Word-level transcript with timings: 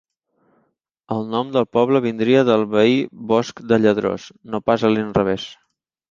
El 1.15 1.19
nom 1.33 1.49
del 1.57 1.65
poble 1.77 1.99
vindria 2.05 2.41
del 2.47 2.63
veí 2.71 2.95
Bosc 3.33 3.61
de 3.73 3.79
Lladrós, 3.83 4.25
no 4.55 4.61
pas 4.71 4.87
a 4.89 4.91
l'inrevés. 4.95 5.47